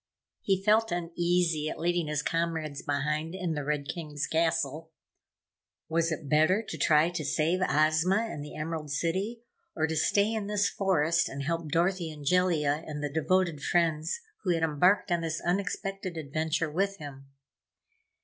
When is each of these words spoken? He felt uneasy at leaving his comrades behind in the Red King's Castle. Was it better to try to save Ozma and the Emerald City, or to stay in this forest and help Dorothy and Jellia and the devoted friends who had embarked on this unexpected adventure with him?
He 0.41 0.59
felt 0.63 0.91
uneasy 0.91 1.69
at 1.69 1.77
leaving 1.77 2.07
his 2.07 2.23
comrades 2.23 2.81
behind 2.81 3.35
in 3.35 3.53
the 3.53 3.63
Red 3.63 3.87
King's 3.87 4.25
Castle. 4.25 4.89
Was 5.89 6.11
it 6.11 6.27
better 6.27 6.63
to 6.69 6.75
try 6.75 7.11
to 7.11 7.23
save 7.23 7.61
Ozma 7.69 8.17
and 8.17 8.43
the 8.43 8.55
Emerald 8.55 8.89
City, 8.89 9.43
or 9.75 9.85
to 9.85 9.95
stay 9.95 10.33
in 10.33 10.47
this 10.47 10.67
forest 10.67 11.29
and 11.29 11.43
help 11.43 11.69
Dorothy 11.71 12.09
and 12.11 12.25
Jellia 12.25 12.81
and 12.87 13.03
the 13.03 13.13
devoted 13.13 13.61
friends 13.61 14.19
who 14.41 14.55
had 14.55 14.63
embarked 14.63 15.11
on 15.11 15.21
this 15.21 15.39
unexpected 15.45 16.17
adventure 16.17 16.71
with 16.71 16.97
him? 16.97 17.27